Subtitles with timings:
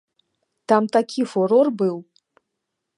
[0.73, 1.97] Там такі фурор быў!